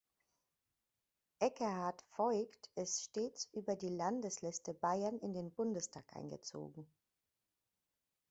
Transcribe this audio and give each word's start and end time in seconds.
Ekkehard 1.37 2.03
Voigt 2.17 2.71
ist 2.73 3.03
stets 3.03 3.47
über 3.53 3.75
die 3.75 3.89
Landesliste 3.89 4.73
Bayern 4.73 5.19
in 5.19 5.31
den 5.35 5.51
Bundestag 5.51 6.15
eingezogen. 6.15 6.91